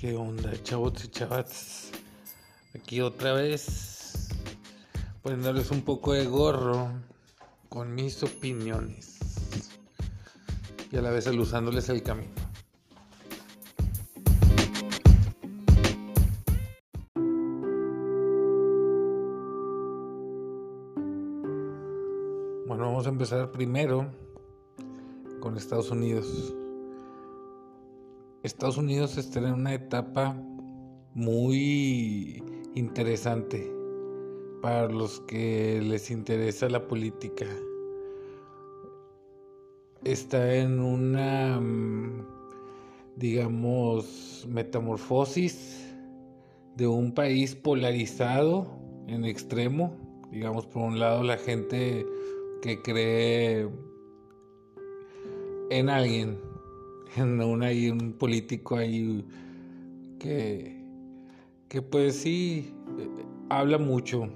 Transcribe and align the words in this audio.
¿Qué 0.00 0.16
onda, 0.16 0.50
chavos 0.62 1.04
y 1.04 1.08
chavas? 1.08 1.90
Aquí 2.74 3.02
otra 3.02 3.34
vez, 3.34 4.30
poniéndoles 5.20 5.70
un 5.70 5.82
poco 5.82 6.14
de 6.14 6.24
gorro 6.24 6.88
con 7.68 7.94
mis 7.94 8.22
opiniones 8.22 9.18
y 10.90 10.96
a 10.96 11.02
la 11.02 11.10
vez 11.10 11.26
aluzándoles 11.26 11.90
el 11.90 12.02
camino. 12.02 12.32
Bueno, 22.66 22.86
vamos 22.86 23.04
a 23.04 23.10
empezar 23.10 23.52
primero 23.52 24.10
con 25.40 25.58
Estados 25.58 25.90
Unidos. 25.90 26.54
Estados 28.42 28.78
Unidos 28.78 29.18
está 29.18 29.40
en 29.40 29.52
una 29.52 29.74
etapa 29.74 30.34
muy 31.12 32.42
interesante 32.74 33.70
para 34.62 34.88
los 34.88 35.20
que 35.20 35.82
les 35.82 36.10
interesa 36.10 36.70
la 36.70 36.86
política. 36.88 37.44
Está 40.04 40.54
en 40.54 40.80
una, 40.80 41.60
mm, 41.60 42.26
digamos, 43.16 44.46
metamorfosis 44.48 45.94
de 46.76 46.86
un 46.86 47.12
país 47.12 47.54
polarizado 47.54 48.66
en 49.06 49.26
extremo. 49.26 49.94
Digamos, 50.30 50.66
por 50.66 50.82
un 50.84 50.98
lado 50.98 51.22
la 51.22 51.36
gente 51.36 52.06
que 52.62 52.80
cree 52.80 53.68
en 55.68 55.90
alguien, 55.90 56.38
en 56.38 56.49
un, 57.18 57.62
hay 57.62 57.90
un 57.90 58.12
político 58.12 58.76
ahí 58.76 59.24
que, 60.18 60.84
que 61.68 61.82
pues 61.82 62.16
sí, 62.16 62.74
eh, 62.98 63.08
habla 63.48 63.78
mucho. 63.78 64.28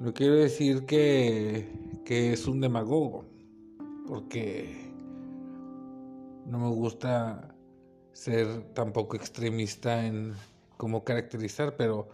No 0.00 0.12
quiero 0.12 0.34
decir 0.34 0.84
que, 0.86 1.66
que 2.04 2.32
es 2.32 2.46
un 2.46 2.60
demagogo, 2.60 3.24
porque 4.06 4.92
no 6.46 6.58
me 6.58 6.68
gusta 6.68 7.54
ser 8.12 8.72
tampoco 8.74 9.16
extremista 9.16 10.06
en 10.06 10.34
cómo 10.76 11.04
caracterizar, 11.04 11.76
pero 11.76 12.08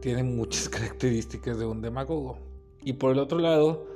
tiene 0.00 0.22
muchas 0.22 0.68
características 0.70 1.58
de 1.58 1.66
un 1.66 1.80
demagogo. 1.80 2.38
Y 2.82 2.94
por 2.94 3.12
el 3.12 3.18
otro 3.18 3.38
lado, 3.38 3.86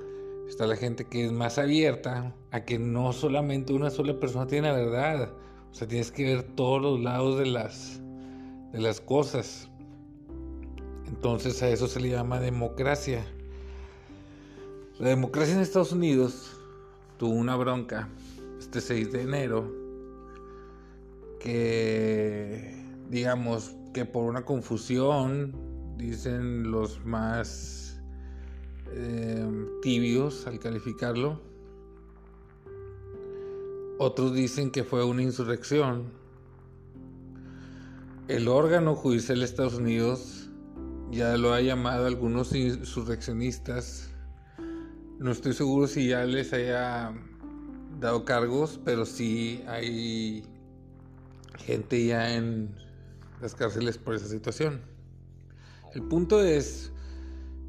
Está 0.48 0.66
la 0.66 0.76
gente 0.76 1.06
que 1.06 1.24
es 1.24 1.32
más 1.32 1.58
abierta 1.58 2.34
a 2.50 2.64
que 2.64 2.78
no 2.78 3.12
solamente 3.12 3.72
una 3.72 3.90
sola 3.90 4.18
persona 4.20 4.46
tiene 4.46 4.68
la 4.68 4.74
verdad. 4.74 5.32
O 5.70 5.74
sea, 5.74 5.88
tienes 5.88 6.12
que 6.12 6.24
ver 6.24 6.42
todos 6.54 6.80
los 6.80 7.00
lados 7.00 7.38
de 7.38 7.46
las, 7.46 8.00
de 8.72 8.80
las 8.80 9.00
cosas. 9.00 9.68
Entonces 11.06 11.62
a 11.62 11.68
eso 11.68 11.88
se 11.88 12.00
le 12.00 12.10
llama 12.10 12.40
democracia. 12.40 13.24
La 14.98 15.08
democracia 15.08 15.54
en 15.54 15.60
Estados 15.60 15.92
Unidos 15.92 16.56
tuvo 17.18 17.32
una 17.32 17.56
bronca 17.56 18.08
este 18.58 18.80
6 18.80 19.12
de 19.12 19.22
enero 19.22 19.72
que 21.40 22.74
digamos 23.10 23.74
que 23.92 24.04
por 24.04 24.24
una 24.24 24.44
confusión 24.44 25.52
dicen 25.96 26.70
los 26.70 27.04
más 27.04 27.83
Em, 28.96 29.80
tibios 29.80 30.46
al 30.46 30.60
calificarlo. 30.60 31.40
Otros 33.98 34.34
dicen 34.34 34.70
que 34.70 34.84
fue 34.84 35.04
una 35.04 35.22
insurrección. 35.22 36.12
El 38.28 38.46
órgano 38.46 38.94
judicial 38.94 39.40
de 39.40 39.46
Estados 39.46 39.74
Unidos 39.74 40.48
ya 41.10 41.36
lo 41.36 41.52
ha 41.52 41.60
llamado 41.60 42.06
algunos 42.06 42.54
insurreccionistas. 42.54 44.10
No 45.18 45.32
estoy 45.32 45.54
seguro 45.54 45.88
si 45.88 46.08
ya 46.08 46.24
les 46.24 46.52
haya 46.52 47.12
dado 47.98 48.24
cargos, 48.24 48.80
pero 48.84 49.06
sí 49.06 49.64
hay 49.66 50.44
gente 51.58 52.06
ya 52.06 52.34
en 52.36 52.76
las 53.40 53.56
cárceles 53.56 53.98
por 53.98 54.14
esa 54.14 54.28
situación. 54.28 54.82
El 55.94 56.02
punto 56.02 56.40
es 56.40 56.93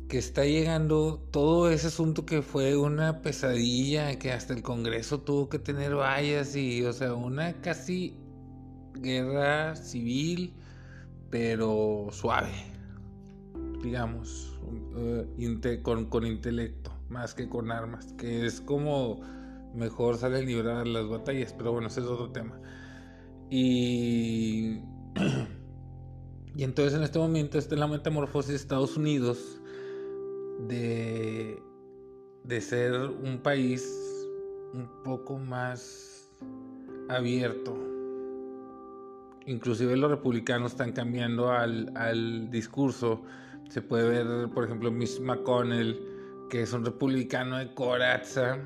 que 0.08 0.18
está 0.20 0.46
llegando 0.46 1.28
todo 1.32 1.70
ese 1.70 1.88
asunto 1.88 2.26
que 2.26 2.42
fue 2.42 2.78
una 2.78 3.22
pesadilla, 3.22 4.20
que 4.20 4.32
hasta 4.32 4.54
el 4.54 4.62
Congreso 4.62 5.22
tuvo 5.22 5.50
que 5.50 5.58
tener 5.58 5.96
vallas 5.96 6.56
y, 6.56 6.84
o 6.84 6.94
sea, 6.94 7.14
una 7.14 7.54
casi 7.62 8.16
guerra 8.94 9.76
civil, 9.76 10.54
pero 11.32 12.08
suave, 12.12 12.52
digamos, 13.82 14.60
eh, 14.96 15.80
con, 15.82 16.06
con, 16.06 16.26
intelecto, 16.26 16.92
más 17.10 17.34
que 17.34 17.50
con 17.50 17.72
armas, 17.72 18.14
que 18.14 18.46
es 18.46 18.62
como 18.62 19.22
mejor 19.74 20.18
salen 20.18 20.46
librar 20.46 20.86
las 20.88 21.10
batallas, 21.10 21.54
pero 21.54 21.72
bueno, 21.72 21.88
ese 21.88 22.02
es 22.02 22.06
otro 22.06 22.32
tema. 22.32 22.60
Y, 23.50 24.82
y 26.56 26.64
entonces 26.64 26.94
en 26.94 27.04
este 27.04 27.18
momento 27.18 27.58
está 27.58 27.76
la 27.76 27.88
metamorfosis 27.88 28.52
de 28.52 28.56
Estados 28.56 28.98
Unidos 28.98 29.62
de, 30.68 31.62
de 32.44 32.62
ser 32.62 32.94
un 32.94 33.40
país 33.42 33.84
un 34.74 34.88
poco 35.04 35.38
más 35.38 36.32
abierto. 37.10 37.78
Inclusive 39.46 39.96
los 39.96 40.10
republicanos 40.10 40.72
están 40.72 40.92
cambiando 40.92 41.52
al, 41.52 41.92
al 41.96 42.50
discurso. 42.50 43.22
Se 43.70 43.82
puede 43.82 44.10
ver, 44.10 44.50
por 44.50 44.66
ejemplo, 44.66 44.92
Miss 44.92 45.20
McConnell, 45.20 46.00
que 46.50 46.62
es 46.62 46.74
un 46.74 46.84
republicano 46.84 47.58
de 47.58 47.74
coraza, 47.74 48.60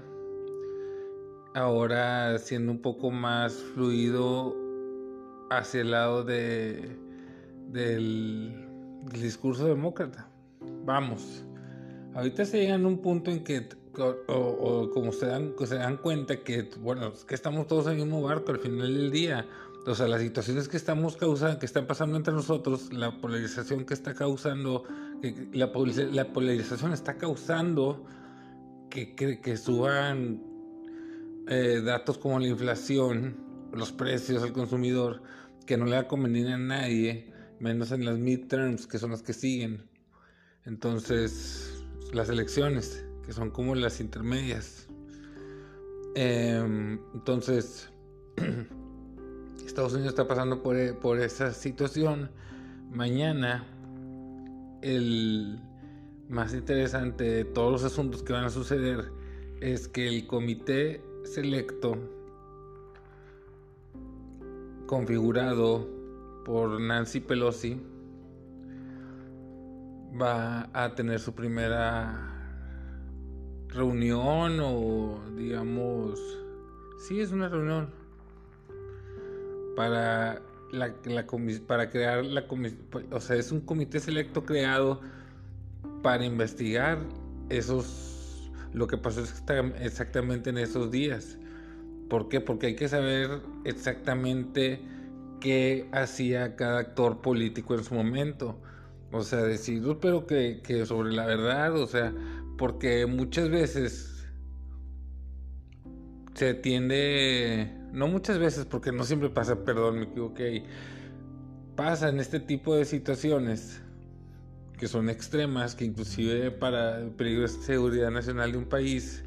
ahora 1.54 2.38
siendo 2.38 2.72
un 2.72 2.82
poco 2.82 3.12
más 3.12 3.54
fluido 3.74 4.56
hacia 5.50 5.82
el 5.82 5.92
lado 5.92 6.24
de, 6.24 6.98
del 7.68 8.68
discurso 9.12 9.66
demócrata. 9.66 10.30
Vamos, 10.86 11.46
ahorita 12.14 12.46
se 12.46 12.60
llegan 12.60 12.86
a 12.86 12.88
un 12.88 13.00
punto 13.00 13.32
en 13.32 13.44
que, 13.44 13.70
o, 14.28 14.90
como 14.94 15.12
se 15.12 15.28
dan, 15.28 15.54
se 15.66 15.76
dan 15.76 15.98
cuenta 15.98 16.38
que, 16.44 16.70
bueno, 16.80 17.14
que 17.28 17.36
estamos 17.36 17.68
todos 17.68 17.88
en 17.88 17.94
el 17.94 17.98
mismo 18.00 18.22
barco 18.22 18.52
al 18.52 18.60
final 18.60 18.94
del 18.94 19.12
día. 19.12 19.48
O 19.86 19.96
sea, 19.96 20.08
las 20.08 20.22
situaciones 20.22 20.68
que 20.68 20.78
estamos 20.78 21.18
causando, 21.18 21.58
que 21.58 21.66
están 21.66 21.88
pasando 21.88 22.18
entre 22.18 22.34
nosotros, 22.34 22.94
la 22.94 23.20
polarización 23.20 23.86
que 23.86 23.94
está 23.94 24.14
causando, 24.14 24.84
la, 25.54 25.72
la 26.12 26.34
polarización 26.34 26.94
está 26.94 27.18
causando 27.18 28.06
que, 28.90 29.16
que, 29.16 29.58
suban 29.58 30.42
eh, 31.48 31.82
datos 31.84 32.18
como 32.18 32.40
la 32.40 32.48
inflación, 32.48 33.38
los 33.72 33.92
precios 33.92 34.44
al 34.44 34.52
consumidor, 34.52 35.22
que 35.66 35.78
no 35.78 35.86
le 35.86 35.92
va 35.94 36.02
a 36.02 36.08
convenir 36.08 36.48
a 36.48 36.58
nadie, 36.58 37.32
menos 37.60 37.92
en 37.92 38.06
las 38.06 38.18
midterms, 38.18 38.88
que 38.88 38.98
son 38.98 39.12
las 39.12 39.22
que 39.22 39.34
siguen. 39.34 39.84
Entonces, 40.66 41.69
las 42.12 42.30
elecciones, 42.30 43.06
que 43.26 43.34
son 43.34 43.52
como 43.52 43.76
las 43.76 44.00
intermedias. 44.00 44.88
Em, 46.16 47.00
entonces, 47.14 47.90
Estados 49.66 49.94
Unidos 49.94 50.10
está 50.10 50.28
pasando 50.28 50.62
por, 50.62 50.76
e, 50.76 50.94
por 50.94 51.20
esa 51.20 51.54
situación. 51.54 52.32
Mañana, 52.92 53.66
el 54.82 55.60
más 56.28 56.54
interesante 56.54 57.24
de 57.24 57.46
todos 57.46 57.72
los 57.72 57.84
asuntos 57.84 58.24
que 58.24 58.34
van 58.34 58.46
a 58.46 58.50
suceder 58.50 59.12
es 59.62 59.88
que 59.88 60.08
el 60.08 60.26
comité 60.26 61.04
selecto 61.24 61.98
configurado 64.88 65.88
por 66.46 66.82
Nancy 66.82 67.20
Pelosi 67.20 67.80
va 70.20 70.70
a 70.74 70.96
tener 70.96 71.20
su 71.20 71.34
primera 71.34 72.36
reunión 73.68 74.60
o 74.62 75.20
digamos, 75.36 76.20
sí 77.08 77.20
es 77.20 77.32
una 77.32 77.50
reunión 77.50 77.90
para 79.76 80.42
la, 80.72 80.94
la 81.06 81.26
para 81.68 81.90
crear 81.90 82.26
la 82.26 82.46
o 83.12 83.20
sea, 83.20 83.36
es 83.36 83.52
un 83.52 83.62
comité 83.62 84.00
selecto 84.00 84.44
creado 84.44 85.02
para 86.02 86.26
investigar 86.26 87.00
esos 87.50 88.10
lo 88.74 88.88
que 88.88 88.98
pasó 88.98 89.24
exactamente 89.82 90.50
en 90.50 90.58
esos 90.58 90.92
días. 90.92 91.38
¿Por 92.10 92.30
qué? 92.30 92.42
Porque 92.42 92.68
hay 92.68 92.76
que 92.76 92.88
saber 92.88 93.42
exactamente 93.66 94.82
qué 95.40 95.88
hacía 95.92 96.56
cada 96.56 96.80
actor 96.80 97.22
político 97.22 97.76
en 97.76 97.84
su 97.84 97.96
momento. 97.96 98.60
O 99.12 99.24
sea, 99.24 99.42
decir, 99.42 99.84
pero 100.00 100.28
que, 100.28 100.62
que 100.64 100.86
sobre 100.86 101.12
la 101.12 101.26
verdad, 101.26 101.76
o 101.76 101.88
sea, 101.88 102.14
porque 102.58 103.06
muchas 103.06 103.50
veces 103.50 104.28
se 106.36 106.54
tiende, 106.54 107.72
no 107.92 108.08
muchas 108.08 108.38
veces, 108.38 108.66
porque 108.66 108.92
no 108.92 109.04
siempre 109.04 109.30
pasa, 109.30 109.64
perdón, 109.64 110.00
me 110.00 110.06
equivoqué, 110.06 110.64
pasa 111.76 112.10
en 112.10 112.20
este 112.20 112.40
tipo 112.40 112.76
de 112.76 112.86
situaciones 112.86 113.82
que 114.78 114.88
son 114.88 115.10
extremas, 115.10 115.76
que 115.76 115.86
inclusive 115.86 116.52
para 116.52 117.00
el 117.00 117.10
peligro 117.12 117.42
de 117.42 117.50
seguridad 117.50 118.12
nacional 118.12 118.54
de 118.54 118.58
un 118.58 118.66
país, 118.66 119.26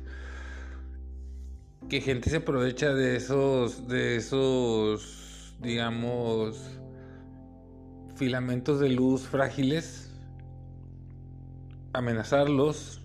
que 1.90 2.00
gente 2.00 2.30
se 2.30 2.36
aprovecha 2.36 2.94
de 2.94 3.16
esos, 3.16 3.86
de 3.88 4.16
esos, 4.16 5.54
digamos, 5.60 6.70
filamentos 8.22 8.78
de 8.78 8.88
luz 8.88 9.22
frágiles, 9.22 10.08
amenazarlos 11.92 13.02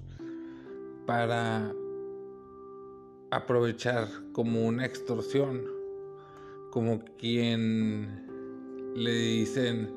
para 1.07 1.73
aprovechar 3.31 4.07
como 4.31 4.67
una 4.67 4.85
extorsión, 4.85 5.63
como 6.69 7.03
quien 7.17 8.93
le 8.95 9.11
dicen 9.11 9.91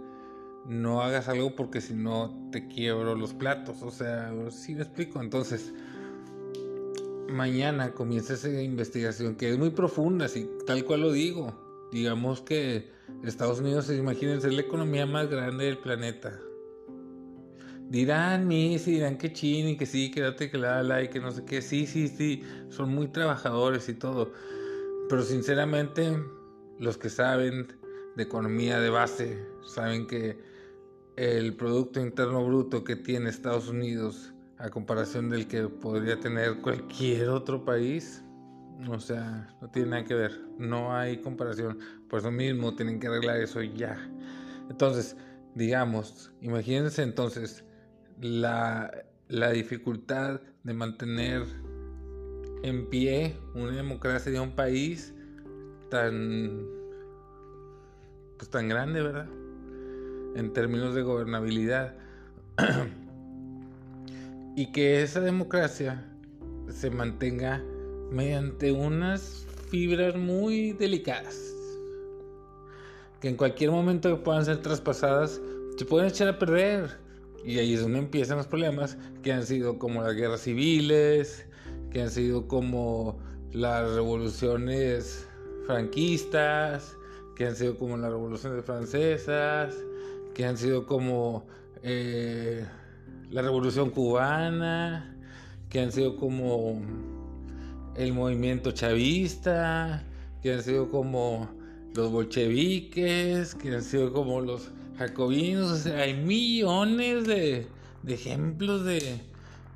no 0.65 1.03
hagas 1.03 1.29
algo 1.29 1.55
porque 1.55 1.83
si 1.83 1.93
no 1.93 2.49
te 2.51 2.67
quiebro 2.69 3.15
los 3.15 3.35
platos, 3.35 3.83
o 3.83 3.91
sea, 3.91 4.33
si 4.49 4.75
me 4.75 4.85
explico, 4.85 5.21
entonces 5.21 5.75
mañana 7.29 7.93
comienza 7.93 8.33
esa 8.33 8.49
investigación 8.63 9.37
que 9.37 9.51
es 9.51 9.59
muy 9.59 9.69
profunda, 9.69 10.29
si 10.29 10.49
tal 10.67 10.83
cual 10.87 11.03
lo 11.03 11.13
digo, 11.13 11.53
digamos 11.93 12.41
que 12.41 12.99
Estados 13.25 13.61
Unidos, 13.61 13.91
imagínense, 13.91 14.49
es 14.49 14.55
la 14.55 14.63
economía 14.63 15.07
más 15.07 15.29
grande 15.29 15.67
del 15.67 15.79
planeta, 15.79 16.41
Dirán 17.91 18.47
mis, 18.47 18.87
dirán 18.87 19.19
que 19.19 19.33
chin 19.33 19.71
y 19.71 19.77
que 19.77 19.85
sí, 19.85 20.13
quédate 20.13 20.49
que 20.49 20.59
la 20.59 20.81
la 20.85 21.03
y 21.03 21.09
que 21.09 21.19
no 21.19 21.33
sé 21.33 21.45
qué. 21.45 21.61
Sí, 21.61 21.89
sí, 21.89 22.07
sí, 22.07 22.45
son 22.69 22.95
muy 22.95 23.09
trabajadores 23.09 23.89
y 23.89 23.95
todo. 23.95 24.33
Pero 25.09 25.23
sinceramente, 25.23 26.17
los 26.79 26.97
que 26.97 27.11
saben 27.11 27.67
de 28.15 28.23
economía 28.23 28.79
de 28.79 28.91
base 28.91 29.45
saben 29.67 30.07
que 30.07 30.39
el 31.17 31.57
Producto 31.57 31.99
Interno 31.99 32.47
Bruto 32.47 32.85
que 32.85 32.95
tiene 32.95 33.29
Estados 33.29 33.69
Unidos 33.69 34.35
a 34.59 34.71
comparación 34.71 35.29
del 35.29 35.49
que 35.49 35.67
podría 35.67 36.21
tener 36.21 36.61
cualquier 36.61 37.31
otro 37.31 37.65
país, 37.65 38.23
o 38.89 39.01
sea, 39.01 39.55
no 39.61 39.69
tiene 39.71 39.91
nada 39.91 40.05
que 40.05 40.15
ver, 40.15 40.41
no 40.59 40.95
hay 40.95 41.19
comparación. 41.19 41.79
Por 42.09 42.21
eso 42.21 42.31
mismo 42.31 42.75
tienen 42.75 43.01
que 43.01 43.09
arreglar 43.09 43.39
eso 43.39 43.63
ya. 43.63 43.99
Entonces, 44.71 45.17
digamos, 45.55 46.33
imagínense 46.41 47.03
entonces 47.03 47.65
la, 48.21 48.91
dificultad 49.29 50.41
de 50.65 50.75
mantener 50.75 51.43
en 52.63 52.89
pie 52.89 53.37
una 53.55 53.73
democracia 53.73 54.33
de 54.33 54.41
un 54.41 54.53
país 54.53 55.15
tan 55.91 56.67
pues 58.39 58.51
tan 58.51 58.69
grande, 58.69 59.03
¿verdad? 59.03 59.29
En 60.37 60.53
términos 60.53 60.95
de 60.95 61.03
gobernabilidad. 61.03 61.95
y 64.57 64.73
que 64.73 65.03
esa 65.03 65.21
democracia 65.21 66.05
se 66.69 66.91
mantenga 66.91 67.63
mediante 68.11 68.73
unas 68.73 69.47
fibras 69.71 70.17
muy 70.17 70.73
delicadas 70.73 71.39
que 73.21 73.29
en 73.29 73.37
cualquier 73.37 73.71
momento 73.71 74.23
puedan 74.23 74.45
ser 74.45 74.63
traspasadas 74.63 75.41
se 75.81 75.87
pueden 75.87 76.09
echar 76.09 76.29
a 76.29 76.39
perder. 76.39 76.99
Y 77.43 77.59
ahí 77.59 77.73
es 77.73 77.81
donde 77.81 78.01
empiezan 78.01 78.37
los 78.37 78.47
problemas 78.47 78.99
que 79.23 79.33
han 79.33 79.47
sido 79.47 79.79
como 79.79 80.03
las 80.03 80.15
guerras 80.15 80.43
civiles, 80.43 81.47
que 81.91 82.03
han 82.03 82.11
sido 82.11 82.47
como 82.47 83.19
las 83.51 83.91
revoluciones 83.95 85.27
franquistas, 85.67 86.99
que 87.35 87.47
han 87.47 87.57
sido 87.57 87.79
como 87.79 87.97
las 87.97 88.11
revoluciones 88.11 88.63
francesas, 88.63 89.75
que 90.35 90.45
han 90.45 90.59
sido 90.59 90.85
como 90.85 91.47
eh, 91.83 92.67
la 93.31 93.41
revolución 93.41 93.89
cubana, 93.89 95.17
que 95.71 95.81
han 95.81 95.93
sido 95.93 96.19
como 96.19 96.83
el 98.01 98.15
movimiento 98.15 98.73
chavista, 98.73 100.03
que 100.43 100.55
han 100.55 100.63
sido 100.63 100.89
como 100.89 101.51
los 101.95 102.11
bolcheviques, 102.11 103.55
que 103.55 103.75
han 103.75 103.83
sido 103.83 104.13
como 104.13 104.41
los 104.41 104.71
jacobinos, 104.97 105.71
o 105.71 105.77
sea, 105.77 105.99
hay 106.01 106.15
millones 106.15 107.27
de, 107.27 107.67
ejemplos 108.07 108.85
de, 108.85 109.21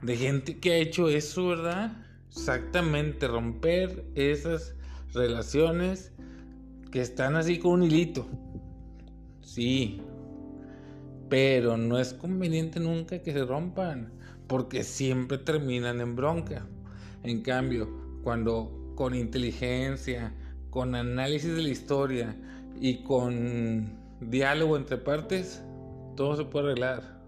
de 0.01 0.17
gente 0.17 0.59
que 0.59 0.73
ha 0.73 0.77
hecho 0.77 1.09
eso, 1.11 1.49
¿verdad? 1.49 1.93
Exactamente, 2.29 3.29
romper 3.29 4.05
esas 4.15 4.75
relaciones 5.13 6.13
que 6.91 7.03
están 7.03 7.37
así 7.37 7.59
con 7.59 7.73
un 7.73 7.83
hilito. 7.83 8.27
Sí, 9.43 10.01
pero 11.29 11.77
no 11.77 11.99
es 11.99 12.15
conveniente 12.15 12.81
nunca 12.81 13.19
que 13.19 13.33
se 13.33 13.45
rompan, 13.45 14.13
porque 14.47 14.83
siempre 14.83 15.37
terminan 15.37 16.01
en 16.01 16.17
bronca. 16.17 16.67
En 17.23 17.41
cambio, 17.43 18.04
cuando 18.25 18.93
con 18.97 19.15
inteligencia, 19.15 20.33
con 20.71 20.95
análisis 20.95 21.55
de 21.55 21.63
la 21.63 21.69
historia 21.69 22.35
y 22.81 23.05
con 23.05 23.99
diálogo 24.21 24.77
entre 24.77 24.97
partes, 24.97 25.63
todo 26.17 26.35
se 26.37 26.45
puede 26.45 26.67
arreglar. 26.67 27.23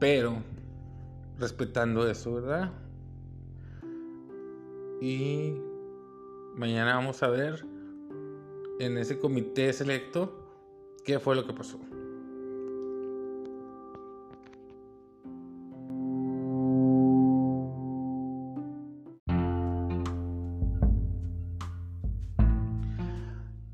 Pero 0.00 0.42
respetando 1.38 2.08
eso, 2.08 2.34
¿verdad? 2.34 2.72
Y 5.00 5.54
mañana 6.56 6.96
vamos 6.96 7.22
a 7.22 7.28
ver 7.28 7.64
en 8.80 8.98
ese 8.98 9.18
comité 9.18 9.72
selecto 9.72 10.32
qué 11.04 11.18
fue 11.18 11.36
lo 11.36 11.46
que 11.46 11.52
pasó. 11.52 11.78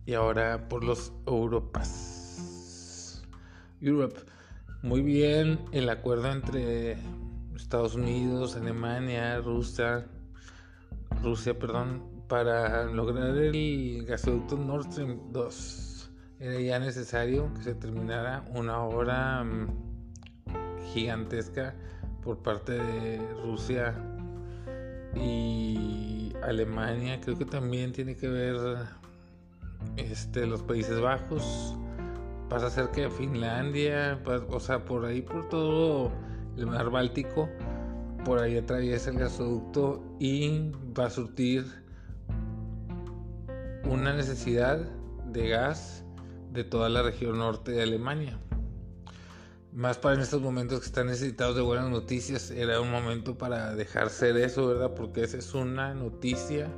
Y 0.09 0.15
ahora 0.15 0.71
por 0.71 0.85
los 0.85 1.13
Europas. 1.27 3.23
Europe. 3.83 4.19
Muy 4.81 5.03
bien 5.03 5.61
el 5.71 5.91
acuerdo 5.91 6.33
entre 6.33 6.97
Estados 7.55 7.95
Unidos, 7.95 8.57
Alemania, 8.57 9.39
Rusia, 9.43 10.07
Rusia, 11.23 11.59
perdón, 11.59 12.03
para 12.27 12.87
lograr 12.87 13.37
el 13.37 14.07
gasoducto 14.07 14.57
Nord 14.57 14.91
Stream 14.91 15.31
2. 15.31 16.11
Era 16.41 16.59
ya 16.59 16.79
necesario 16.79 17.53
que 17.53 17.65
se 17.65 17.75
terminara 17.75 18.47
una 18.55 18.83
obra 18.83 19.45
mm, 19.45 19.69
gigantesca 20.95 21.75
por 22.25 22.39
parte 22.39 22.73
de 22.73 23.21
Rusia 23.45 23.95
y 25.15 26.33
Alemania. 26.43 27.21
Creo 27.21 27.37
que 27.37 27.45
también 27.45 27.93
tiene 27.93 28.17
que 28.17 28.29
ver 28.29 28.57
este, 29.97 30.47
los 30.47 30.63
Países 30.63 31.01
Bajos, 31.01 31.77
pasa 32.49 32.71
cerca 32.71 33.03
de 33.03 33.11
Finlandia, 33.11 34.21
o 34.51 34.61
sea, 34.61 34.85
por 34.85 35.05
ahí 35.05 35.23
por 35.23 35.49
todo 35.49 36.11
el 36.57 36.67
mar 36.67 36.91
Báltico, 36.91 37.49
por 38.25 38.39
ahí 38.41 38.57
atraviesa 38.57 39.11
el 39.11 39.19
gasoducto 39.19 40.03
y 40.19 40.73
va 40.99 41.07
a 41.07 41.11
surtir 41.11 41.65
una 43.85 44.13
necesidad 44.13 44.79
de 45.27 45.49
gas 45.49 46.05
de 46.53 46.65
toda 46.65 46.89
la 46.89 47.03
región 47.03 47.39
norte 47.39 47.73
de 47.73 47.83
Alemania. 47.83 48.39
Más 49.73 49.99
para 49.99 50.17
en 50.17 50.23
estos 50.23 50.41
momentos 50.41 50.81
que 50.81 50.87
están 50.87 51.07
necesitados 51.07 51.55
de 51.55 51.63
buenas 51.63 51.89
noticias, 51.91 52.51
era 52.51 52.81
un 52.81 52.91
momento 52.91 53.37
para 53.39 53.75
dejar 53.75 54.11
ser 54.11 54.37
eso, 54.39 54.67
¿verdad? 54.67 54.95
Porque 54.95 55.23
esa 55.23 55.37
es 55.37 55.55
una 55.55 55.95
noticia 55.95 56.69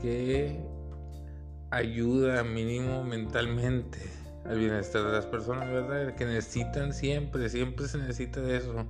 que 0.00 0.64
ayuda 1.74 2.44
mínimo 2.44 3.04
mentalmente 3.04 3.98
al 4.44 4.58
bienestar 4.58 5.04
de 5.04 5.12
las 5.12 5.26
personas, 5.26 5.68
¿verdad? 5.70 6.14
Que 6.14 6.26
necesitan 6.26 6.92
siempre, 6.92 7.48
siempre 7.48 7.88
se 7.88 7.98
necesita 7.98 8.40
de 8.40 8.58
eso, 8.58 8.86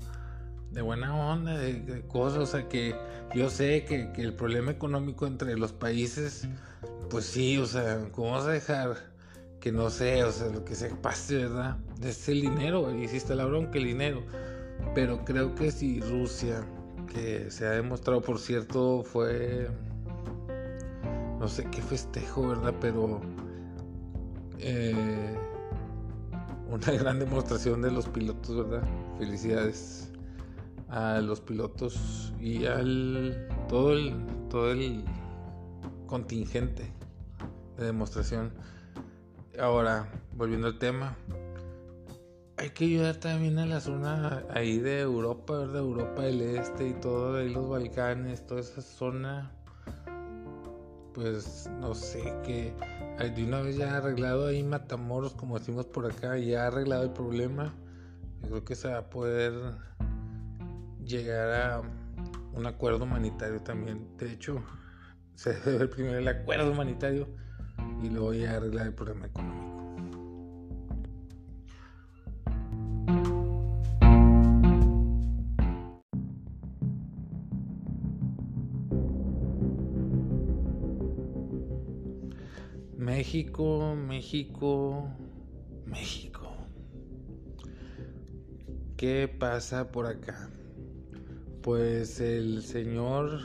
de 0.71 0.83
buena 0.83 1.17
onda, 1.17 1.57
de, 1.57 2.03
cosas, 2.09 2.39
o 2.39 2.47
sea, 2.47 2.69
que 2.69 2.95
yo 3.35 3.51
sé 3.51 3.85
que, 3.85 4.13
que, 4.13 4.23
el 4.23 4.35
problema 4.35 4.73
económico 4.73 5.27
entre 5.27 5.57
los 5.57 5.73
países, 5.73 6.49
pues 7.11 7.25
sí, 7.25 7.59
o 7.59 7.67
sea, 7.67 8.09
¿cómo 8.11 8.33
vas 8.33 8.47
a 8.47 8.51
dejar 8.51 8.97
que 9.61 9.73
no 9.73 9.89
sé, 9.89 10.25
o 10.25 10.33
sea, 10.33 10.49
lo 10.49 10.65
que 10.65 10.75
se 10.75 10.91
pase, 10.91 11.39
¿verdad? 11.39 11.79
Es 12.03 12.29
el 12.29 12.43
dinero, 12.43 12.95
y 12.95 13.05
hiciste 13.05 13.35
la 13.35 13.47
bronca, 13.47 13.79
el 13.79 13.85
dinero, 13.85 14.23
pero 14.95 15.25
creo 15.25 15.55
que 15.55 15.71
si 15.71 16.01
Rusia, 16.01 16.65
que 17.13 17.51
se 17.51 17.67
ha 17.67 17.71
demostrado, 17.71 18.21
por 18.21 18.39
cierto, 18.39 19.05
fue 19.05 19.69
no 21.45 21.51
sé 21.51 21.63
qué 21.65 21.83
festejo, 21.83 22.49
¿verdad? 22.49 22.73
Pero 22.81 23.21
eh, 24.59 25.37
una 26.71 26.91
gran 26.99 27.19
demostración 27.19 27.83
de 27.83 27.91
los 27.91 28.09
pilotos, 28.09 28.57
¿verdad? 28.57 28.89
Felicidades 29.19 30.11
a 30.89 31.21
los 31.21 31.43
pilotos 31.43 32.33
y 32.41 32.65
al 32.65 33.47
todo 33.69 33.93
el, 33.93 34.17
todo 34.49 34.73
el 34.73 35.05
contingente 36.07 36.91
de 37.77 37.85
demostración. 37.85 38.51
Ahora, 39.61 40.11
volviendo 40.33 40.67
al 40.67 40.79
tema, 40.79 41.15
hay 42.57 42.71
que 42.71 42.87
ayudar 42.87 43.17
también 43.17 43.59
a 43.59 43.67
la 43.67 43.81
zona 43.81 44.45
ahí 44.49 44.79
de 44.79 45.01
Europa, 45.01 45.59
¿verdad? 45.59 45.81
Europa 45.81 46.23
del 46.23 46.41
Este 46.41 46.89
y 46.89 46.95
todo, 46.95 47.37
ahí 47.37 47.53
los 47.53 47.69
Balcanes, 47.69 48.47
toda 48.47 48.63
esa 48.63 48.81
zona. 48.81 49.53
Pues 51.15 51.71
no 51.81 51.95
sé, 51.95 52.23
que 52.45 52.75
de 53.19 53.45
una 53.45 53.61
vez 53.61 53.77
ya 53.77 53.97
arreglado 53.97 54.49
ahí 54.49 54.65
Matamoros, 54.65 55.35
como 55.35 55.59
decimos 55.59 55.87
por 55.87 56.11
acá, 56.11 56.37
ya 56.39 56.67
arreglado 56.67 57.05
el 57.05 57.11
problema. 57.11 57.73
Yo 58.43 58.49
creo 58.49 58.65
que 58.65 58.75
se 58.75 58.89
va 58.89 58.99
a 58.99 59.11
poder 59.11 59.53
llegar 61.05 61.51
a 61.53 61.83
un 62.53 62.67
acuerdo 62.67 63.05
humanitario 63.05 63.61
también. 63.63 64.17
De 64.17 64.33
hecho, 64.33 64.63
se 65.35 65.55
debe 65.61 65.87
primero 65.87 66.19
el 66.19 66.29
acuerdo 66.29 66.71
humanitario 66.71 67.29
y 68.03 68.11
luego 68.11 68.35
ya 68.35 68.57
arreglar 68.57 68.89
el 68.89 68.95
problema 68.95 69.27
económico. 69.27 69.64
México, 83.35 83.97
México, 83.97 85.09
México. 85.87 86.47
¿Qué 88.97 89.27
pasa 89.27 89.91
por 89.91 90.07
acá? 90.07 90.51
Pues 91.61 92.21
el 92.21 92.63
señor... 92.63 93.41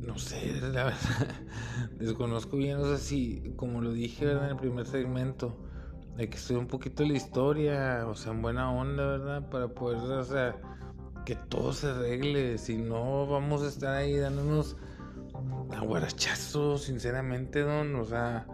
No 0.00 0.18
sé, 0.18 0.52
la 0.60 0.84
verdad, 0.84 1.34
desconozco 1.98 2.58
bien, 2.58 2.76
o 2.76 2.84
sea, 2.84 2.98
si, 2.98 3.54
como 3.56 3.80
lo 3.80 3.94
dije 3.94 4.30
en 4.30 4.44
el 4.44 4.56
primer 4.56 4.84
segmento, 4.84 5.56
de 6.18 6.28
que 6.28 6.36
estudiar 6.36 6.60
un 6.60 6.68
poquito 6.68 7.06
la 7.06 7.14
historia, 7.14 8.06
o 8.06 8.14
sea, 8.14 8.32
en 8.32 8.42
buena 8.42 8.70
onda, 8.70 9.06
¿verdad? 9.06 9.48
Para 9.48 9.68
poder, 9.68 9.96
o 10.02 10.24
sea, 10.24 10.60
que 11.24 11.36
todo 11.36 11.72
se 11.72 11.86
arregle, 11.86 12.58
si 12.58 12.76
no 12.76 13.26
vamos 13.26 13.62
a 13.62 13.68
estar 13.68 13.94
ahí 13.94 14.14
dándonos 14.18 14.76
aguarachazos, 15.78 16.84
sinceramente, 16.84 17.60
don, 17.60 17.94
o 17.96 18.04
sea, 18.04 18.46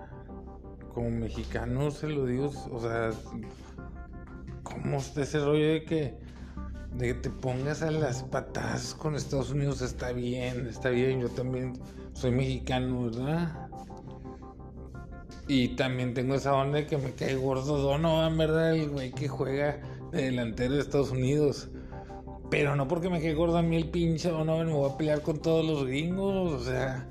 como 0.93 1.11
mexicano 1.11 1.90
se 1.90 2.09
lo 2.09 2.26
digo, 2.26 2.52
o 2.71 2.81
sea, 2.81 3.11
¿cómo 4.62 4.99
ese 4.99 5.38
rollo 5.38 5.66
de 5.66 5.85
que, 5.85 6.14
de 6.93 7.07
que 7.09 7.14
te 7.14 7.31
pongas 7.31 7.83
a 7.83 7.90
las 7.90 8.23
patas 8.23 8.95
con 8.95 9.14
Estados 9.14 9.50
Unidos? 9.50 9.83
Está 9.83 10.12
bien, 10.12 10.66
está 10.66 10.90
bien, 10.90 11.21
yo 11.21 11.28
también 11.31 11.73
soy 12.12 12.31
mexicano, 12.31 13.04
¿verdad? 13.04 13.69
Y 15.49 15.69
también 15.76 16.14
tengo 16.14 16.35
esa 16.35 16.54
onda 16.54 16.78
de 16.78 16.87
que 16.87 16.97
me 16.97 17.12
cae 17.12 17.35
gordo 17.35 17.78
Donovan, 17.78 18.38
¿verdad? 18.38 18.75
El 18.75 18.90
güey 18.90 19.12
que 19.12 19.28
juega 19.28 19.78
de 20.11 20.23
delantero 20.23 20.75
de 20.75 20.81
Estados 20.81 21.11
Unidos. 21.11 21.69
Pero 22.50 22.76
no 22.76 22.87
porque 22.87 23.11
me 23.11 23.21
cae 23.21 23.35
gordo 23.35 23.59
a 23.59 23.62
mí 23.62 23.76
el 23.76 23.90
pinche 23.90 24.31
Donovan, 24.31 24.69
me 24.69 24.73
voy 24.73 24.90
a 24.90 24.97
pelear 24.97 25.23
con 25.23 25.40
todos 25.40 25.64
los 25.64 25.87
gringos, 25.87 26.52
o 26.52 26.64
sea. 26.64 27.11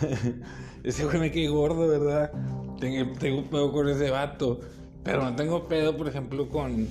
ese 0.82 1.04
güey 1.04 1.18
me 1.18 1.48
gordo, 1.48 1.88
¿verdad? 1.88 2.32
Tengo, 2.78 3.44
pedo 3.50 3.72
con 3.72 3.88
ese 3.88 4.10
vato. 4.10 4.60
Pero 5.02 5.22
no 5.22 5.34
tengo 5.34 5.66
pedo, 5.68 5.96
por 5.96 6.08
ejemplo, 6.08 6.48
con 6.48 6.86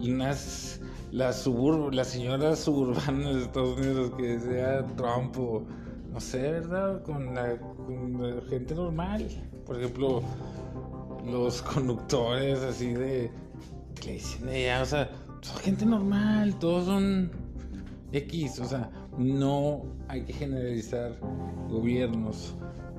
unas 0.00 0.80
las 1.10 1.46
las 1.92 2.08
señoras 2.08 2.58
suburbanas 2.60 3.34
de 3.34 3.42
Estados 3.42 3.78
Unidos 3.78 4.12
que 4.16 4.38
sea 4.38 4.86
Trump 4.96 5.36
o 5.38 5.64
no 6.12 6.20
sé, 6.20 6.40
¿verdad? 6.50 7.02
Con 7.02 7.34
la, 7.34 7.58
gente 8.48 8.74
normal. 8.74 9.28
Por 9.66 9.78
ejemplo, 9.78 10.22
los 11.24 11.60
conductores 11.62 12.60
así 12.60 12.92
de 12.92 13.30
que 14.00 14.12
dicen 14.12 14.48
ella, 14.48 14.82
o 14.82 14.86
sea, 14.86 15.10
son 15.42 15.56
gente 15.58 15.86
normal, 15.86 16.58
todos 16.58 16.86
son 16.86 17.30
X, 18.12 18.60
o 18.60 18.64
sea, 18.64 18.90
no 19.18 19.82
hay 20.08 20.22
que 20.22 20.32
generalizar 20.32 21.12
gobiernos 21.68 22.54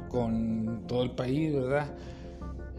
con 0.09 0.83
todo 0.87 1.03
el 1.03 1.11
país, 1.11 1.53
¿verdad? 1.53 1.95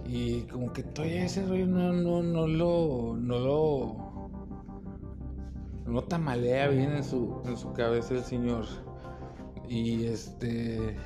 Y 0.07 0.43
como 0.43 0.73
que 0.73 0.83
todavía 0.83 1.25
ese 1.25 1.47
rollo 1.47 1.67
no, 1.67 1.93
no, 1.93 2.23
no 2.23 2.47
lo, 2.47 3.17
no 3.17 3.39
lo, 3.39 4.31
no 5.87 6.03
tamalea 6.05 6.69
bien 6.69 6.93
en 6.93 7.05
su, 7.05 7.41
en 7.45 7.57
su 7.57 7.73
cabeza 7.73 8.15
el 8.15 8.25
señor. 8.25 8.65
Y 9.69 10.05
este, 10.07 10.97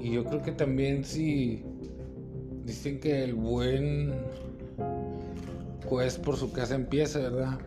y 0.00 0.12
yo 0.12 0.24
creo 0.24 0.42
que 0.42 0.52
también 0.52 1.04
si 1.04 1.64
dicen 2.64 3.00
que 3.00 3.24
el 3.24 3.34
buen 3.34 4.14
juez 5.88 6.16
por 6.18 6.36
su 6.36 6.52
casa 6.52 6.76
empieza, 6.76 7.18
¿verdad? 7.18 7.58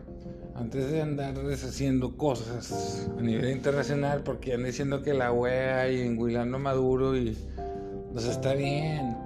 Antes 0.56 0.92
de 0.92 1.02
andar 1.02 1.34
deshaciendo 1.36 2.16
cosas 2.16 3.10
a 3.18 3.22
nivel 3.22 3.52
internacional, 3.52 4.22
porque 4.24 4.54
andan 4.54 4.68
diciendo 4.68 5.02
que 5.02 5.14
la 5.14 5.32
wea 5.32 5.92
y 5.92 6.02
enguilando 6.02 6.60
Maduro 6.60 7.18
y. 7.18 7.38
Pues 8.12 8.26
está 8.26 8.54
bien. 8.54 9.18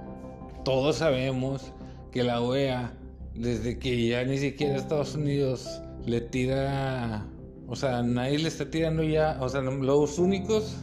Todos 0.64 0.98
sabemos 0.98 1.74
que 2.12 2.24
la 2.24 2.42
OEA, 2.42 2.94
desde 3.36 3.78
que 3.78 4.08
ya 4.08 4.24
ni 4.24 4.38
siquiera 4.38 4.76
Estados 4.76 5.16
Unidos 5.16 5.82
le 6.06 6.22
tira. 6.22 7.26
O 7.68 7.76
sea, 7.76 8.02
nadie 8.02 8.40
le 8.40 8.48
está 8.48 8.70
tirando 8.70 9.04
ya. 9.04 9.38
O 9.42 9.50
sea, 9.50 9.62
los 9.62 10.20
únicos, 10.20 10.78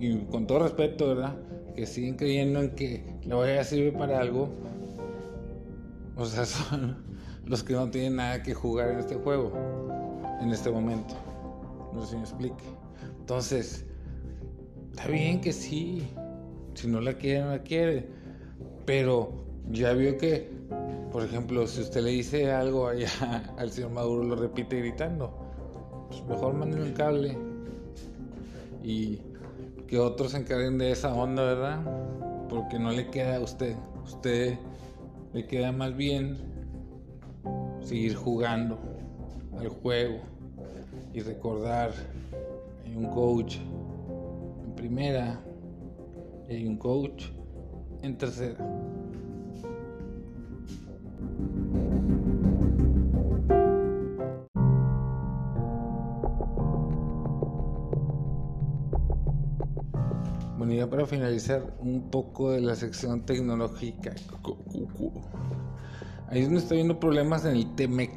y 0.00 0.18
con 0.24 0.48
todo 0.48 0.60
respeto, 0.60 1.08
¿verdad? 1.08 1.36
Que 1.76 1.86
siguen 1.86 2.16
creyendo 2.16 2.60
en 2.60 2.70
que 2.70 3.04
la 3.24 3.36
OEA 3.36 3.62
sirve 3.62 3.92
para 3.92 4.18
algo. 4.18 4.50
O 6.16 6.26
sea, 6.26 6.44
son 6.44 6.96
los 7.46 7.62
que 7.62 7.74
no 7.74 7.88
tienen 7.90 8.16
nada 8.16 8.42
que 8.42 8.54
jugar 8.54 8.90
en 8.90 8.98
este 8.98 9.14
juego, 9.14 9.52
en 10.40 10.50
este 10.50 10.70
momento. 10.70 11.14
No 11.92 12.02
sé 12.02 12.10
si 12.10 12.16
me 12.16 12.22
explique. 12.22 12.64
Entonces, 13.20 13.84
está 14.90 15.08
bien 15.08 15.40
que 15.40 15.52
sí. 15.52 16.08
Si 16.74 16.88
no 16.88 17.00
la 17.00 17.14
quiere, 17.14 17.42
no 17.42 17.50
la 17.50 17.62
quiere. 17.62 18.08
Pero 18.84 19.32
ya 19.70 19.92
vio 19.92 20.18
que, 20.18 20.50
por 21.12 21.24
ejemplo, 21.24 21.66
si 21.66 21.82
usted 21.82 22.02
le 22.02 22.10
dice 22.10 22.50
algo 22.50 22.88
allá 22.88 23.54
al 23.58 23.70
señor 23.70 23.92
Maduro, 23.92 24.24
lo 24.24 24.36
repite 24.36 24.80
gritando. 24.80 25.32
Pues 26.08 26.24
mejor 26.24 26.54
manden 26.54 26.82
un 26.82 26.92
cable. 26.92 27.38
Y 28.82 29.20
que 29.86 29.98
otros 29.98 30.32
se 30.32 30.38
encarguen 30.38 30.78
de 30.78 30.90
esa 30.90 31.14
onda, 31.14 31.44
¿verdad? 31.44 31.80
Porque 32.48 32.78
no 32.78 32.90
le 32.90 33.08
queda 33.08 33.36
a 33.36 33.40
usted. 33.40 33.76
Usted 34.04 34.58
le 35.32 35.46
queda 35.46 35.70
más 35.72 35.96
bien 35.96 36.55
seguir 37.86 38.16
jugando 38.16 38.76
al 39.56 39.68
juego 39.68 40.18
y 41.14 41.20
recordar 41.20 41.92
hay 42.84 42.96
un 42.96 43.06
coach 43.06 43.58
en 44.64 44.74
primera 44.74 45.40
y 46.48 46.54
hay 46.54 46.66
un 46.66 46.76
coach 46.78 47.26
en 48.02 48.18
tercera. 48.18 48.56
Bueno, 60.58 60.72
ya 60.72 60.90
para 60.90 61.06
finalizar 61.06 61.62
un 61.78 62.10
poco 62.10 62.50
de 62.50 62.62
la 62.62 62.74
sección 62.74 63.24
tecnológica. 63.24 64.12
Ahí 66.28 66.40
es 66.40 66.46
donde 66.46 66.60
estoy 66.60 66.78
viendo 66.78 66.98
problemas 66.98 67.44
en 67.44 67.54
el 67.54 67.74
TEMEC 67.76 68.10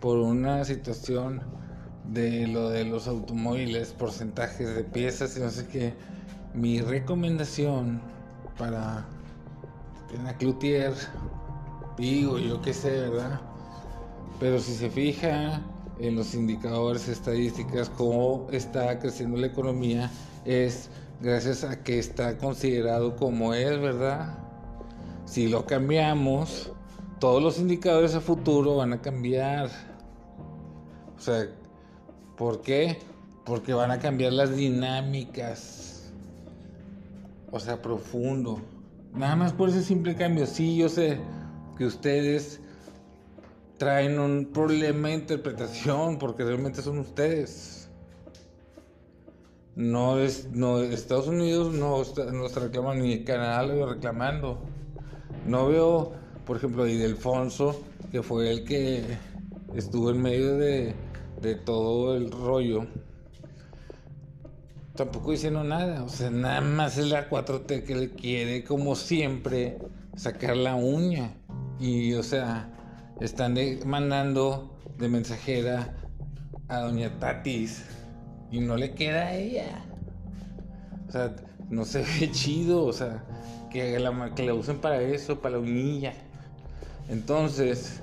por 0.00 0.18
una 0.18 0.64
situación 0.64 1.40
de 2.04 2.48
lo 2.48 2.68
de 2.68 2.84
los 2.84 3.06
automóviles, 3.06 3.92
porcentajes 3.92 4.74
de 4.74 4.82
piezas 4.82 5.36
y 5.36 5.40
no 5.40 5.50
sé 5.50 5.68
qué. 5.68 5.94
Mi 6.52 6.80
recomendación 6.80 8.00
para 8.58 9.06
una 10.18 10.36
Cloutier, 10.36 10.92
digo 11.96 12.40
yo 12.40 12.60
qué 12.60 12.74
sé, 12.74 12.90
¿verdad? 12.90 13.40
Pero 14.40 14.58
si 14.58 14.74
se 14.74 14.90
fija 14.90 15.62
en 16.00 16.16
los 16.16 16.34
indicadores 16.34 17.06
estadísticas, 17.06 17.88
cómo 17.88 18.48
está 18.50 18.98
creciendo 18.98 19.36
la 19.36 19.46
economía, 19.46 20.10
es 20.44 20.90
gracias 21.20 21.62
a 21.62 21.84
que 21.84 22.00
está 22.00 22.36
considerado 22.36 23.14
como 23.14 23.54
es, 23.54 23.80
¿verdad? 23.80 24.38
Si 25.24 25.46
lo 25.46 25.66
cambiamos, 25.66 26.72
todos 27.20 27.42
los 27.42 27.58
indicadores 27.58 28.14
a 28.14 28.20
futuro 28.20 28.76
van 28.76 28.92
a 28.94 29.00
cambiar. 29.00 29.70
O 31.16 31.20
sea, 31.20 31.46
¿por 32.36 32.62
qué? 32.62 32.98
Porque 33.44 33.74
van 33.74 33.90
a 33.90 34.00
cambiar 34.00 34.32
las 34.32 34.56
dinámicas. 34.56 36.12
O 37.52 37.60
sea, 37.60 37.80
profundo. 37.80 38.60
Nada 39.14 39.36
más 39.36 39.52
por 39.52 39.68
ese 39.68 39.82
simple 39.82 40.16
cambio. 40.16 40.46
Sí, 40.46 40.76
yo 40.76 40.88
sé 40.88 41.20
que 41.76 41.84
ustedes 41.84 42.60
traen 43.76 44.18
un 44.18 44.50
problema 44.52 45.08
de 45.08 45.14
interpretación 45.14 46.18
porque 46.18 46.44
realmente 46.44 46.82
son 46.82 46.98
ustedes. 46.98 47.88
No 49.74 50.18
es, 50.18 50.50
no, 50.52 50.80
Estados 50.80 51.28
Unidos 51.28 51.72
no 51.72 52.02
está, 52.02 52.60
reclamando, 52.60 53.04
ni 53.04 53.24
Canadá 53.24 53.62
lo 53.62 53.72
está 53.74 53.94
reclamando. 53.94 54.58
No 55.46 55.68
veo, 55.68 56.12
por 56.50 56.56
ejemplo, 56.56 56.82
a 56.82 56.90
Idelfonso, 56.90 57.80
que 58.10 58.24
fue 58.24 58.50
el 58.50 58.64
que 58.64 59.04
estuvo 59.76 60.10
en 60.10 60.20
medio 60.20 60.56
de, 60.56 60.96
todo 61.64 62.16
el 62.16 62.32
rollo. 62.32 62.88
Tampoco 64.96 65.30
diciendo 65.30 65.62
nada, 65.62 66.02
o 66.02 66.08
sea, 66.08 66.28
nada 66.28 66.60
más 66.60 66.98
es 66.98 67.06
la 67.06 67.30
4T 67.30 67.84
que 67.84 67.94
le 67.94 68.10
quiere, 68.10 68.64
como 68.64 68.96
siempre, 68.96 69.78
sacar 70.16 70.56
la 70.56 70.74
uña. 70.74 71.36
Y, 71.78 72.14
o 72.14 72.24
sea, 72.24 72.68
están 73.20 73.56
mandando 73.86 74.76
de 74.98 75.08
mensajera 75.08 75.94
a 76.66 76.80
doña 76.80 77.16
Tatis 77.20 77.84
y 78.50 78.58
no 78.58 78.76
le 78.76 78.90
queda 78.94 79.28
a 79.28 79.36
ella. 79.36 79.84
O 81.06 81.12
sea, 81.12 81.32
no 81.68 81.84
se 81.84 82.00
ve 82.00 82.28
chido, 82.32 82.84
o 82.86 82.92
sea, 82.92 83.24
que 83.70 83.96
la, 84.00 84.34
que 84.34 84.42
la 84.42 84.54
usen 84.54 84.80
para 84.80 85.00
eso, 85.00 85.40
para 85.40 85.54
la 85.54 85.62
uñilla. 85.62 86.12
Entonces, 87.08 88.00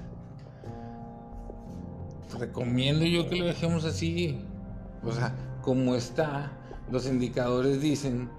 recomiendo 2.38 3.06
yo 3.06 3.30
que 3.30 3.36
lo 3.36 3.46
dejemos 3.46 3.86
así. 3.86 4.40
O 5.04 5.12
sea, 5.12 5.36
como 5.62 5.96
está, 5.96 6.52
los 6.92 7.06
indicadores 7.08 7.82
dicen 7.82 8.30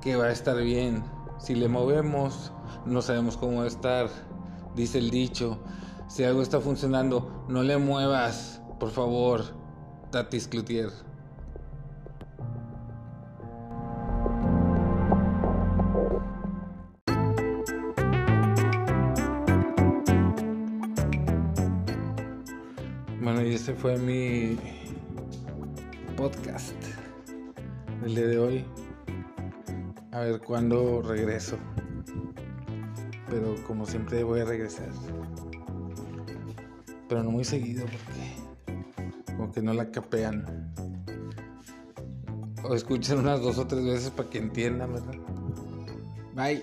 que 0.00 0.16
va 0.16 0.26
a 0.26 0.32
estar 0.32 0.56
bien. 0.62 1.02
Si 1.38 1.54
le 1.54 1.68
movemos, 1.68 2.52
no 2.86 3.02
sabemos 3.02 3.36
cómo 3.36 3.58
va 3.58 3.64
a 3.64 3.68
estar, 3.68 4.08
dice 4.74 4.98
el 4.98 5.10
dicho. 5.10 5.58
Si 6.08 6.24
algo 6.24 6.42
está 6.42 6.60
funcionando, 6.60 7.44
no 7.48 7.62
le 7.62 7.76
muevas, 7.78 8.60
por 8.78 8.90
favor, 8.90 9.42
Tatis 10.10 10.48
Cloutier. 10.48 10.90
Bueno, 23.26 23.42
y 23.44 23.54
ese 23.54 23.74
fue 23.74 23.98
mi 23.98 24.56
podcast 26.16 26.76
el 28.04 28.14
día 28.14 28.28
de 28.28 28.38
hoy. 28.38 28.64
A 30.12 30.20
ver 30.20 30.40
cuándo 30.40 31.02
regreso. 31.02 31.58
Pero 33.28 33.56
como 33.66 33.84
siempre 33.84 34.22
voy 34.22 34.42
a 34.42 34.44
regresar. 34.44 34.90
Pero 37.08 37.24
no 37.24 37.32
muy 37.32 37.42
seguido 37.42 37.84
porque 37.86 39.34
como 39.34 39.50
que 39.50 39.60
no 39.60 39.74
la 39.74 39.90
capean. 39.90 40.72
O 42.62 42.76
escuchan 42.76 43.18
unas 43.18 43.42
dos 43.42 43.58
o 43.58 43.66
tres 43.66 43.84
veces 43.84 44.10
para 44.10 44.30
que 44.30 44.38
entiendan, 44.38 44.92
¿verdad? 44.92 45.14
Bye. 46.36 46.62